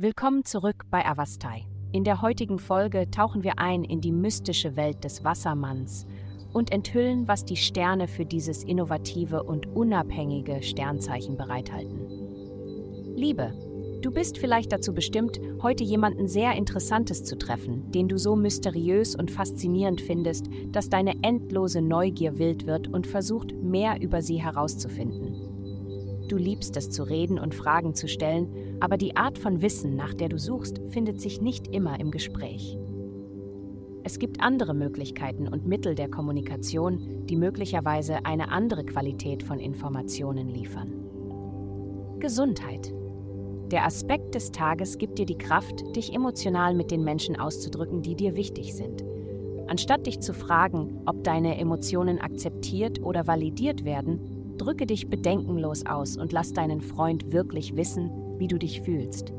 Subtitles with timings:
[0.00, 1.66] Willkommen zurück bei Avastai.
[1.90, 6.06] In der heutigen Folge tauchen wir ein in die mystische Welt des Wassermanns
[6.52, 11.98] und enthüllen, was die Sterne für dieses innovative und unabhängige Sternzeichen bereithalten.
[13.16, 13.52] Liebe,
[14.00, 19.16] du bist vielleicht dazu bestimmt, heute jemanden sehr Interessantes zu treffen, den du so mysteriös
[19.16, 25.47] und faszinierend findest, dass deine endlose Neugier wild wird und versucht, mehr über sie herauszufinden.
[26.28, 30.12] Du liebst es zu reden und Fragen zu stellen, aber die Art von Wissen, nach
[30.12, 32.78] der du suchst, findet sich nicht immer im Gespräch.
[34.04, 40.48] Es gibt andere Möglichkeiten und Mittel der Kommunikation, die möglicherweise eine andere Qualität von Informationen
[40.48, 40.92] liefern.
[42.18, 42.92] Gesundheit.
[43.70, 48.16] Der Aspekt des Tages gibt dir die Kraft, dich emotional mit den Menschen auszudrücken, die
[48.16, 49.04] dir wichtig sind.
[49.66, 56.16] Anstatt dich zu fragen, ob deine Emotionen akzeptiert oder validiert werden, Drücke dich bedenkenlos aus
[56.16, 59.32] und lass deinen Freund wirklich wissen, wie du dich fühlst.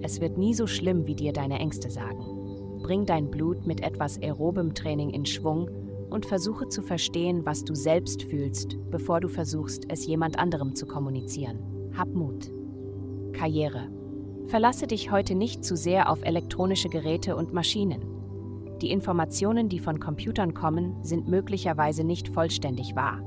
[0.00, 2.78] Es wird nie so schlimm, wie dir deine Ängste sagen.
[2.82, 5.68] Bring dein Blut mit etwas aerobem Training in Schwung
[6.08, 10.86] und versuche zu verstehen, was du selbst fühlst, bevor du versuchst, es jemand anderem zu
[10.86, 11.58] kommunizieren.
[11.96, 12.50] Hab Mut.
[13.32, 13.88] Karriere.
[14.46, 18.02] Verlasse dich heute nicht zu sehr auf elektronische Geräte und Maschinen.
[18.80, 23.20] Die Informationen, die von Computern kommen, sind möglicherweise nicht vollständig wahr.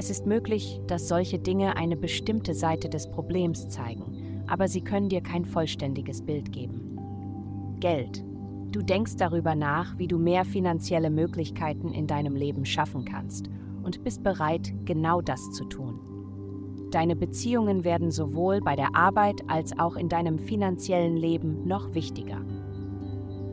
[0.00, 5.10] Es ist möglich, dass solche Dinge eine bestimmte Seite des Problems zeigen, aber sie können
[5.10, 7.76] dir kein vollständiges Bild geben.
[7.80, 8.24] Geld.
[8.72, 13.50] Du denkst darüber nach, wie du mehr finanzielle Möglichkeiten in deinem Leben schaffen kannst
[13.82, 16.88] und bist bereit, genau das zu tun.
[16.90, 22.40] Deine Beziehungen werden sowohl bei der Arbeit als auch in deinem finanziellen Leben noch wichtiger.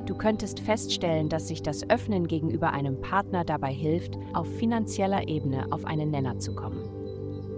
[0.07, 5.67] Du könntest feststellen, dass sich das Öffnen gegenüber einem Partner dabei hilft, auf finanzieller Ebene
[5.69, 6.79] auf einen Nenner zu kommen.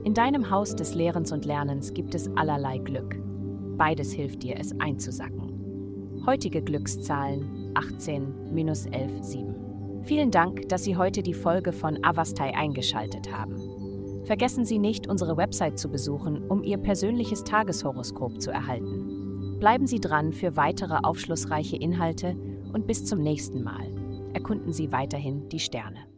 [0.04, 3.22] In deinem Haus des Lehrens und Lernens gibt es allerlei Glück.
[3.78, 6.24] Beides hilft dir, es einzusacken.
[6.26, 8.58] Heutige Glückszahlen 18
[8.92, 10.02] 11 7.
[10.04, 14.26] Vielen Dank, dass Sie heute die Folge von Avastai eingeschaltet haben.
[14.26, 19.29] Vergessen Sie nicht, unsere Website zu besuchen, um Ihr persönliches Tageshoroskop zu erhalten.
[19.60, 22.38] Bleiben Sie dran für weitere aufschlussreiche Inhalte
[22.72, 23.92] und bis zum nächsten Mal.
[24.34, 26.09] Erkunden Sie weiterhin die Sterne.